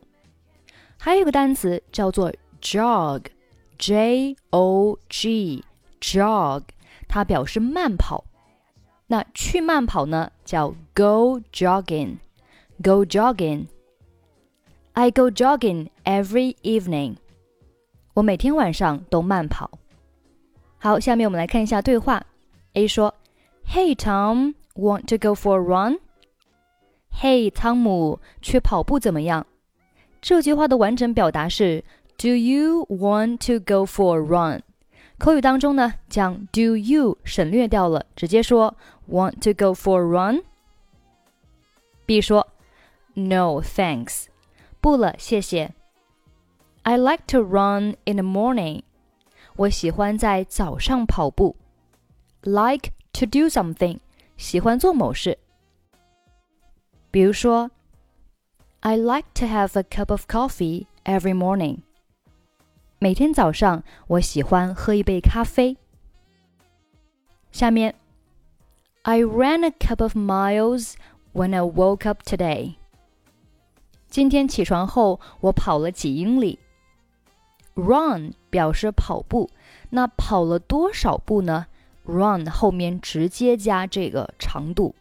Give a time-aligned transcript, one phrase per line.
[0.99, 5.63] 还有一个单词叫做 jog，J O G
[6.01, 6.63] jog，
[7.07, 8.25] 它表示慢跑。
[9.07, 17.17] 那去慢跑呢，叫 go jogging，go jogging。I go jogging every evening。
[18.15, 19.69] 我每天晚上都慢跑。
[20.79, 22.25] 好，下面我们来看一下对话。
[22.73, 25.99] A 说：“Hey Tom, want to go for a run？”
[27.09, 29.45] 嘿，汤姆，去跑步怎么样？
[30.21, 31.83] 这句话的完整表达是
[32.17, 34.63] Do you want to go for a run？
[35.21, 38.75] 口语当中呢，将 Do you 省略掉了，直接说
[39.09, 42.47] Want to go for a run。B 说
[43.13, 44.25] No thanks，
[44.79, 45.73] 不了，谢谢。
[46.83, 48.83] I like to run in the morning，
[49.55, 51.55] 我喜欢在早上跑步。
[52.43, 53.99] Like to do something，
[54.37, 55.37] 喜欢做某事。
[57.09, 57.71] 比如说，
[58.81, 61.79] I like to have a cup of coffee every morning。
[63.02, 65.76] 每天早上我喜欢喝一杯咖啡。
[67.50, 67.96] 下面
[69.02, 70.92] ，I ran a couple of miles
[71.34, 72.74] when I woke up today。
[74.06, 76.60] 今天起床后，我跑了几英里。
[77.74, 79.50] Run 表示跑步，
[79.90, 81.66] 那跑了多少步呢
[82.04, 84.94] ？Run 后面直接加这个长度，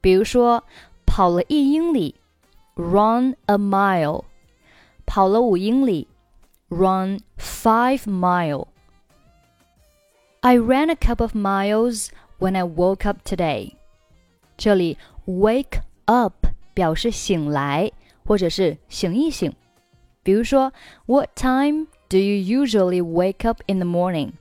[0.00, 0.64] 比如说。
[1.04, 2.14] 跑了一英里
[2.74, 4.24] ，run a mile；
[5.04, 6.08] 跑了五英里
[6.71, 12.09] ，run five mile。I ran a couple of miles
[12.39, 13.73] when I woke up today。
[14.57, 17.91] 这里 wake up 表示醒来
[18.25, 19.53] 或者是醒一醒。
[20.23, 20.73] 比如说，
[21.05, 24.33] What time do you usually wake up in the morning？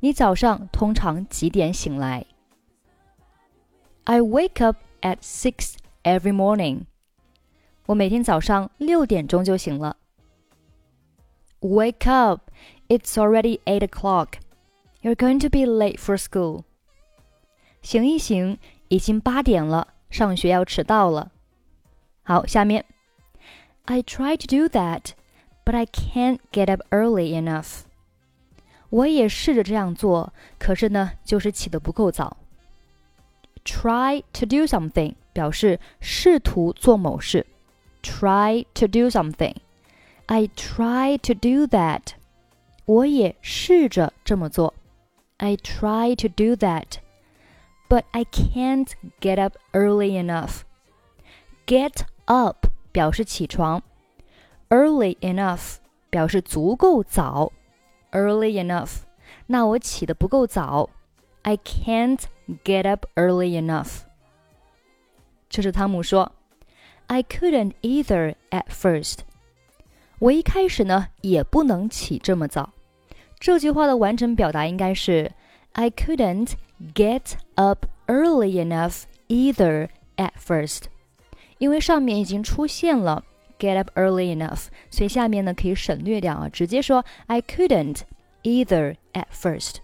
[0.00, 2.26] 你早上通常几点醒来？
[4.04, 6.82] I wake up at six every morning。
[7.86, 9.96] 我每天早上六点钟就醒了。
[11.60, 12.50] Wake up!
[12.88, 14.38] It's already eight o'clock.
[15.00, 16.64] You're going to be late for school.
[17.82, 21.32] 醒一醒，已经八点了，上学要迟到了。
[22.22, 22.84] 好，下面，
[23.86, 25.12] I try to do that,
[25.64, 27.82] but I can't get up early enough.
[28.90, 32.36] 我也试着这样做，可是呢，就是起得不够早。
[33.64, 37.46] try to do something 表示试图做某事。
[38.02, 39.54] Try to do something.
[40.26, 42.14] I try to do that.
[42.84, 44.74] 我也试着这么做。
[45.38, 46.98] I try to do that.
[47.88, 50.62] But I can't get up early enough.
[51.66, 53.82] Get up 表示起床。
[54.68, 55.76] Early enough
[56.08, 57.52] 表示足够早。
[58.12, 59.00] Early enough，
[59.46, 60.90] 那我起得不够早。
[61.42, 62.20] I can't
[62.64, 64.02] get up early enough。
[65.48, 66.32] 这是汤姆说：“
[67.08, 69.20] I couldn't either at first。”
[70.19, 72.71] 我一开始呢也不能起这么早。
[73.39, 75.31] 这句话的完整表达应该是
[75.73, 76.53] ：“I couldn't
[76.95, 80.85] get up early enough either at first。”
[81.59, 83.23] 因为上面已经出现了
[83.59, 88.01] “get up early enough”，所以下面呢可以省略掉啊，直接说 “I couldn't
[88.41, 89.75] either at first。”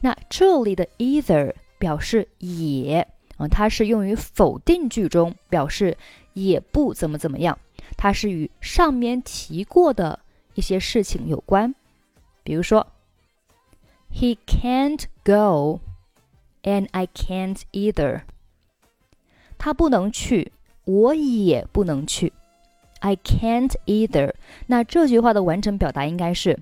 [0.00, 5.96] 那这里的 either 表示也啊，它是用于否定句中，表示
[6.34, 7.58] 也不怎么怎么样。
[8.02, 10.18] 它是与上面提过的
[10.54, 11.72] 一些事情有关。
[12.42, 12.84] 比如说
[14.12, 15.78] He can't go,
[16.64, 18.22] and I can't either.
[19.56, 20.50] 他不能去，
[20.84, 22.32] 我也不能去。
[22.98, 24.34] I can't either。
[24.66, 26.58] 那这句话的完整表达应该是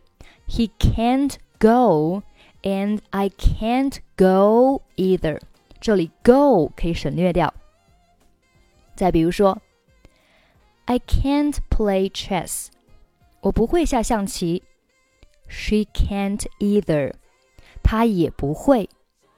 [0.46, 2.22] He can't go,
[2.60, 5.40] and I can't go either。
[5.80, 7.54] 这里 go 可以省略掉。
[8.94, 9.58] 再比如说
[10.89, 12.67] ，I can't play chess，
[13.41, 14.63] 我不会下象棋。
[15.47, 17.13] She can't either，
[17.83, 18.89] 她也不会。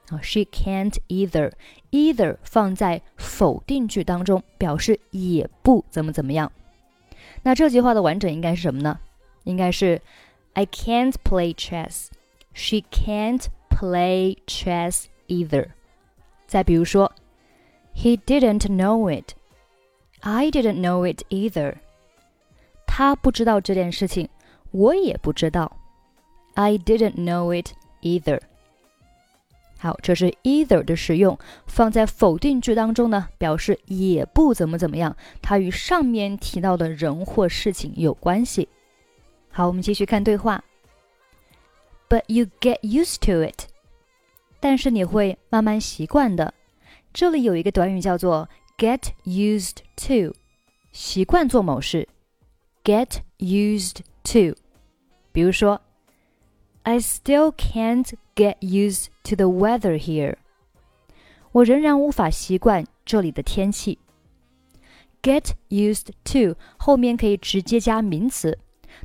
[0.08, 6.50] 啊，She can't either。either 放在否定句当中，表示也不怎么怎么样。
[7.42, 9.00] 那这句话的完整应该是什么呢？
[9.44, 10.00] 应该是
[10.54, 12.08] I can't play chess.
[12.52, 15.68] She can't play chess either.
[16.46, 17.12] 再比如说，
[17.94, 19.34] He didn't know it.
[20.25, 21.75] I didn't know it either.
[22.87, 24.29] 他不知道这件事情，
[24.71, 25.71] 我也不知道。
[26.53, 27.71] I didn't know it
[28.01, 28.39] either.
[29.77, 31.37] 好，这是 either 的使用，
[31.67, 38.69] 放在否定句当中呢，表示也不怎么怎么样，它与上面提到的人或事情有关系。
[39.51, 40.63] 好，我们继续看对话。
[42.07, 43.67] But you get used to it，
[44.61, 46.53] 但是你会慢慢习惯的。
[47.11, 50.34] 这里有一个短语叫做 get used to，
[50.92, 52.08] 习惯做某事。
[52.84, 54.56] get used to，
[55.32, 55.80] 比如说。
[56.84, 60.36] I still can't get used to the weather here.
[61.52, 63.98] 我仍然无法习惯这里的天气。
[65.20, 68.58] Get used to 后面可以直接加名词。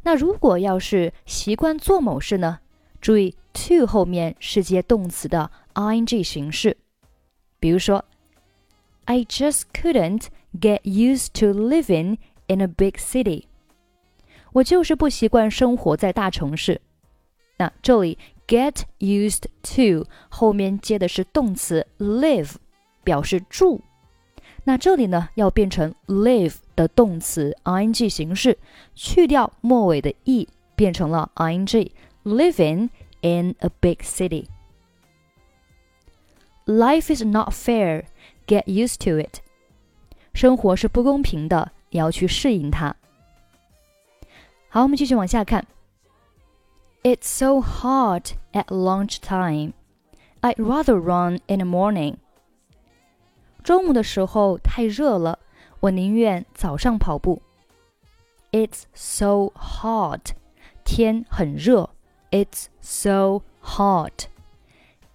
[0.04, 2.60] 那如果要是习惯做某事呢？
[3.02, 6.78] 注意 to 后面是接动词的 ing 形式。
[7.60, 8.06] 比如说
[9.08, 10.28] ，I just couldn't
[10.60, 12.18] get used to living
[12.48, 13.46] in a big city。
[14.54, 16.82] 我就是不习惯生活在大城市。
[17.58, 18.18] 那这里
[18.48, 22.56] get used to 后面接的是动词 live，
[23.04, 23.82] 表示住。
[24.66, 28.58] 那这里呢要变成 live 的动词 ing 形式，
[28.96, 32.90] 去掉末尾的 e，变成了 ing。Living
[33.22, 34.46] in a big city.
[36.66, 38.06] Life is not fair.
[38.48, 39.42] Get used to it.
[40.34, 42.96] 生活是不公平的，你要去适应它。
[44.70, 45.66] 好，我们继续往下看。
[47.04, 49.74] it's so hot at lunchtime.
[50.42, 52.16] I'd rather run in the morning.
[53.62, 55.40] 中午的时候太热了，
[55.82, 57.42] 我宁愿早上跑步。
[58.52, 60.32] It's so hot.
[60.86, 61.90] 天很热。
[62.32, 64.28] It's so hot.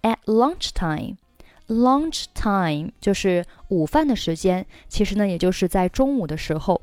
[0.01, 1.17] At lunchtime.
[1.66, 6.82] Lunchtime 就是午饭的时间，其实呢，也就是在中午的时候。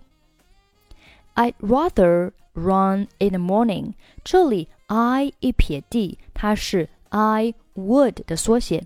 [1.36, 3.94] I'd rather run in the morning.
[4.24, 8.86] 这里 I 一撇 d，它是 I would 的缩写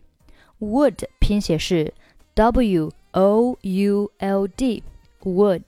[0.60, 1.94] ，would 拼写是
[2.34, 5.64] W O U L D，would。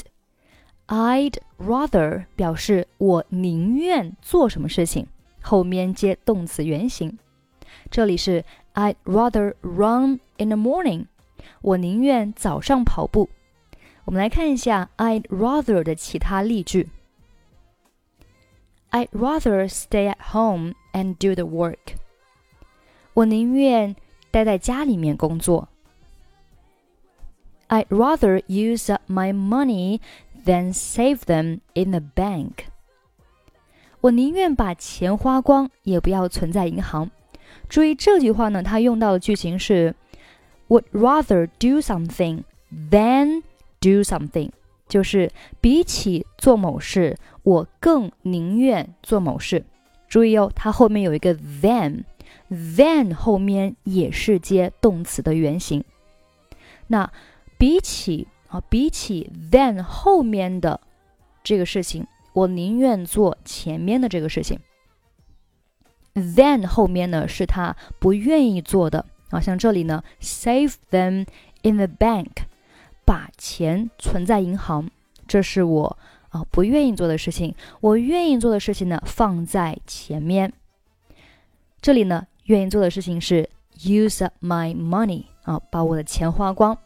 [0.87, 5.07] I'd rather 表示我宁愿做什么事情，
[5.41, 7.17] 后面接动词原形。
[7.89, 8.43] 这里是
[8.76, 11.06] I'd rather run in the morning，
[11.60, 13.28] 我宁愿早上跑步。
[14.04, 16.88] 我们来看一下 I'd rather 的其他例句。
[18.90, 21.96] I'd rather stay at home and do the work.
[23.14, 23.94] 我宁愿
[24.30, 25.68] 待在家里面工作。
[27.68, 30.00] I'd rather use up my money
[30.44, 32.66] than save them in the bank.
[34.02, 37.10] 我宁愿把钱花光，也不要存在银行。
[37.69, 39.93] 注意这句话呢，它用到的句型是
[40.67, 42.43] would rather do something
[42.91, 43.43] than
[43.79, 44.49] do something，
[44.87, 47.17] 就是比起做某事。
[47.43, 49.63] 我更宁愿做某事。
[50.09, 55.83] 注意哦，它后面有一个 than，than 后面也是接动词的原形。
[56.87, 57.11] 那
[57.57, 60.79] 比起啊，比起 than 后面的
[61.43, 64.59] 这个事情，我宁愿做前面的这个事情。
[66.17, 71.27] Then 后面呢是他不愿意做的啊，像这里呢，save them
[71.61, 72.31] in the bank，
[73.05, 74.89] 把钱存在银行，
[75.27, 75.97] 这是我。
[76.29, 80.51] 啊，不愿意做的事情，我愿意做的事情呢，放在前面。
[81.81, 86.77] 这里呢，愿意做的事情是 use up my money 啊，把我的钱花光。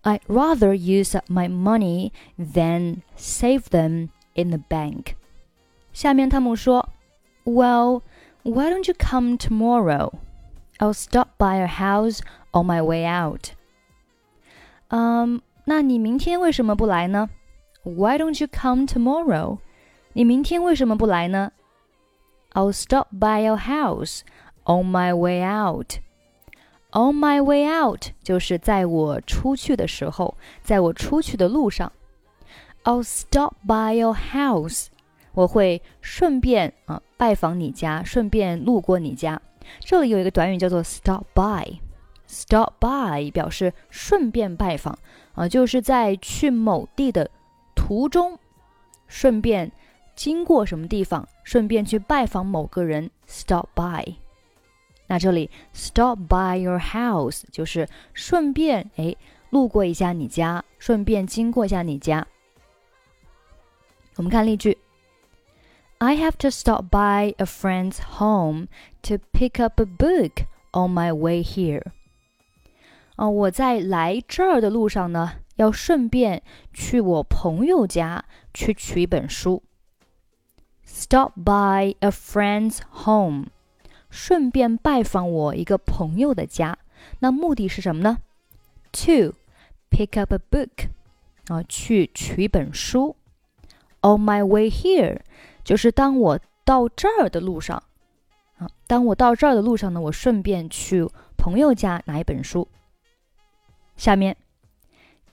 [0.00, 5.14] I rather use up my money than save them in the bank。
[5.92, 6.88] 下面汤姆说
[7.44, 8.02] ，Well,
[8.43, 10.11] why don't you come tomorrow?
[10.79, 12.19] I'll stop by your house
[12.51, 13.51] on my way out.
[14.89, 17.29] 嗯，那你明天为什么不来呢？
[17.83, 19.59] why don't you come tomorrow?
[20.13, 21.51] 你明天为什么不来呢？
[22.53, 24.21] I'll stop by your house
[24.65, 25.99] On my way out.
[26.91, 31.91] On my way out 就是在我出去的时候，在我出去的路上。
[32.83, 34.87] I'll stop by your house.
[35.38, 39.40] 我会顺便啊拜访你家，顺便路过你家。
[39.78, 41.78] 这里有一个短语叫做 stop by。
[42.26, 44.98] stop by 表示顺便拜访
[45.34, 47.30] 啊，就是在去某地的
[47.76, 48.36] 途中，
[49.06, 49.70] 顺便
[50.16, 53.08] 经过什么地方，顺便去拜访某个人。
[53.28, 54.16] stop by。
[55.06, 59.14] 那这里 stop by your house 就是顺便哎
[59.50, 62.26] 路过一下你家，顺便经过一下你家。
[64.16, 64.76] 我们看例句
[65.99, 68.67] ：I have to stop by a friend's home
[69.03, 71.83] to pick up a book on my way here。
[73.15, 76.43] 啊，我在来这儿的路上呢，要顺便
[76.73, 79.63] 去我朋友家去取一本书。
[80.85, 83.45] Stop by a friend's home。
[84.09, 86.77] 顺便拜访我一个朋友的家，
[87.19, 88.19] 那目的是什么呢？
[88.91, 89.33] To
[89.89, 90.89] pick up a book，
[91.47, 93.15] 啊，去取一本书。
[94.01, 95.21] On my way here，
[95.68, 97.82] 就是当我到这儿的路上，
[98.56, 101.06] 啊，当我到这儿的路上呢，我顺便去
[101.36, 102.66] 朋友家拿一本书。
[103.94, 104.34] 下面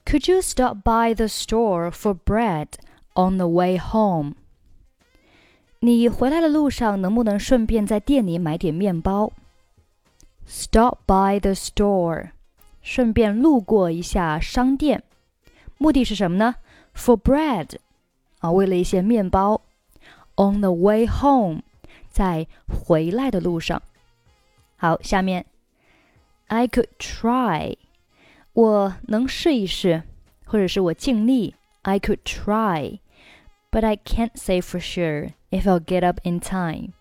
[0.04, 2.66] ，Could you stop by the store for bread
[3.14, 4.34] on the way home？
[5.78, 9.32] 你回来的路上能不能顺便在店里买点面包
[10.46, 12.32] ？Stop by the store，
[12.82, 15.02] 顺便路过一下商店，
[15.78, 16.56] 目的是什么呢
[16.94, 17.76] ？For bread，
[18.40, 19.62] 啊，为了一些面包。
[20.35, 21.61] On the way home，
[22.09, 23.81] 在回来的路上。
[24.77, 25.45] 好，下面，
[26.47, 27.77] I could try，
[28.53, 30.03] 我能试一试，
[30.45, 31.55] 或者是我尽力。
[31.83, 36.93] I could try，but I can't say for sure。if I'll get up in time，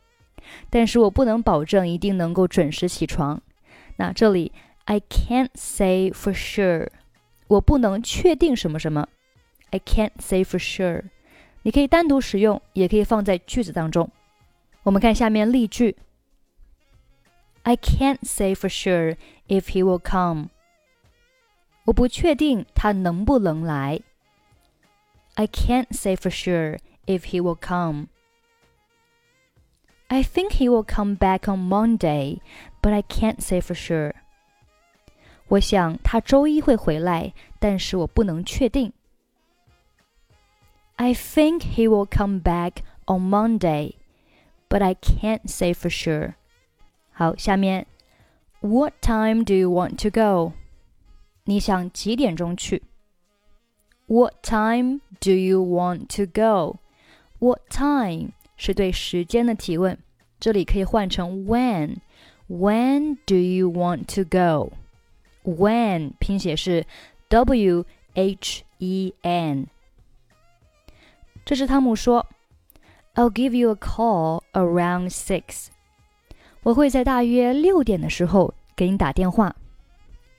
[0.70, 3.40] 但是我不能保证一定能够准时起床。
[3.96, 4.52] 那这里
[4.86, 6.88] I can't say for sure，
[7.46, 9.08] 我不能确定什么什么。
[9.70, 11.04] I can't say for sure，
[11.64, 14.10] 你可以单独使用，也可以放在句子当中。
[14.82, 15.96] 我们看下面例句：
[17.62, 19.16] I can't say for sure
[19.48, 20.48] if he will come。
[21.84, 24.00] 我不确定他能不能来。
[25.34, 32.40] I can't say for sure if he will come。I think he will come back on Monday,
[32.82, 34.14] but I can't say for sure.
[35.48, 38.92] 我想他周一会回来，但是我不能确定。
[40.96, 43.94] I think he will come back on Monday,
[44.68, 46.34] but I can't say for sure.
[47.12, 47.86] 好，下面，
[48.60, 50.52] What time do you want to go？
[51.44, 52.82] 你想几点钟去？
[54.06, 56.78] What time do you want to go?
[57.38, 59.98] What time 是对时间的提问，
[60.38, 64.72] 这里可以换成 when。When do you want to go?
[65.44, 66.84] When 拼写是
[67.28, 67.84] W
[68.14, 69.68] H E N。
[71.45, 72.25] 这时汤姆说
[73.13, 75.67] ：“I'll give you a call around six。”
[76.63, 79.55] 我会在大约六点的时候给你打电话。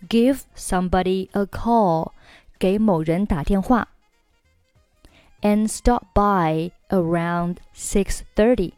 [0.08, 2.10] Give somebody a call，
[2.58, 3.86] 给某人打电话。
[5.42, 8.72] And stop by around six thirty。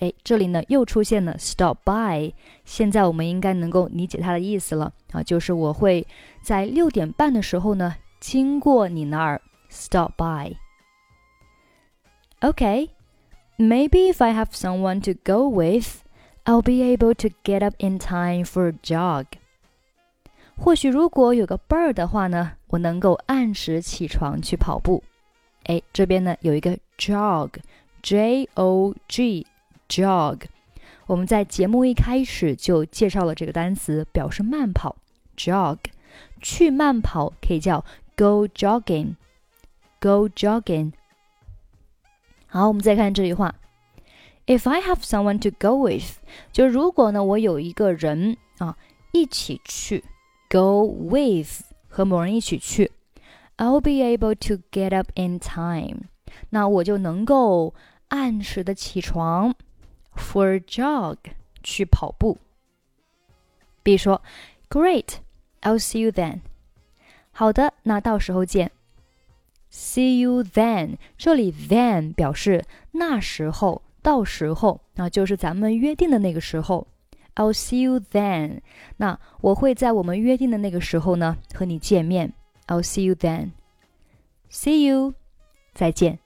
[0.00, 2.32] 哎，这里呢又出现了 stop by，
[2.64, 6.04] 现在我们应该能够理解它的意思了啊，就是我会
[6.42, 10.56] 在六点半的时候呢经过你那儿 stop by。
[12.41, 12.89] Okay,
[13.57, 16.03] maybe if I have someone to go with,
[16.45, 19.25] I'll be able to get up in time for a jog.
[20.55, 25.03] 或许如果有个伴儿的话呢，我能够按时起床去跑步。
[25.65, 30.41] 哎，这边呢有一个 jog，J O G，jog。
[31.05, 34.95] 我们在节目一开始就介绍了这个单词，表示慢跑，
[35.35, 35.77] jog。
[36.41, 37.83] 去慢跑可以叫
[38.15, 40.91] go jogging，go jogging。
[42.52, 43.54] 好，我们再看这句话
[44.46, 46.18] ，If I have someone to go with，
[46.52, 48.76] 就如果呢我有一个人啊
[49.12, 50.04] 一起去
[50.50, 52.92] ，go with 和某人一起去。
[53.56, 56.08] I'll be able to get up in time，
[56.50, 57.74] 那我就能够
[58.08, 59.54] 按时的起床
[60.14, 61.16] ，for jog
[61.62, 62.36] 去跑步。
[63.82, 64.20] 比如说
[64.68, 66.40] ，Great，I'll see you then。
[67.30, 68.72] 好的，那到时候见。
[69.72, 76.86] See you then，这里 then 表示那时候，到时候，那就是咱们约定的那个时候。
[77.34, 78.60] I'll see you then，
[78.98, 82.34] 那我会在我们约定的那个时候呢和你见面。
[82.66, 83.52] I'll see you then.
[84.50, 85.14] See you.
[85.72, 86.18] 再见。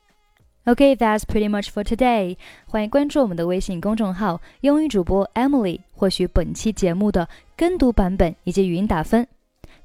[0.64, 2.36] Okay, that's pretty much for today.
[2.66, 9.28] 欢迎关注我们的微信公众号“英语主播 Emily”，获取本期节目的跟读版本以及语音打分。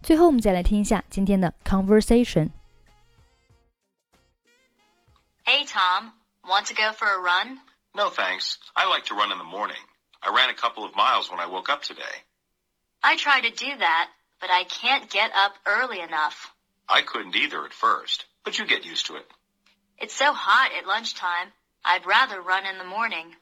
[0.01, 2.50] 最后，我们再来听一下今天的 conversation。
[5.51, 6.13] Hey, Tom.
[6.48, 7.60] Want to go for a run?
[7.93, 8.58] No thanks.
[8.74, 9.84] I like to run in the morning.
[10.24, 12.24] I ran a couple of miles when I woke up today.
[13.03, 16.53] I try to do that, but I can't get up early enough.
[16.88, 19.25] I couldn't either at first, but you get used to it.
[19.98, 21.51] It's so hot at lunchtime.
[21.84, 23.36] I'd rather run in the morning.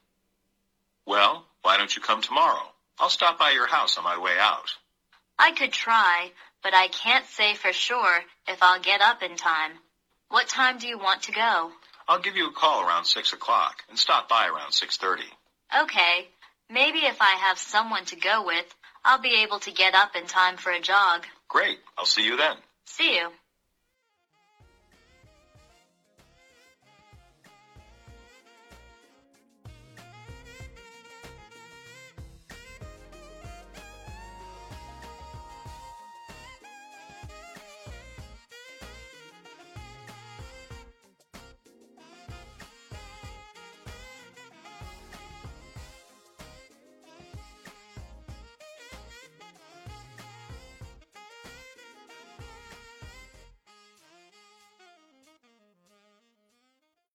[1.05, 2.73] Well, why don't you come tomorrow?
[2.97, 4.73] I'll stop by your house on my way out.
[5.37, 6.31] I could try,
[6.63, 9.73] but I can't say for sure if I'll get up in time.
[10.29, 11.71] What time do you want to go?
[12.09, 15.21] I'll give you a call around 6 o'clock and stop by around 6.30.
[15.83, 16.27] Okay.
[16.67, 18.65] Maybe if I have someone to go with,
[19.05, 21.27] I'll be able to get up in time for a jog.
[21.47, 21.77] Great.
[21.99, 22.57] I'll see you then.
[22.85, 23.29] See you.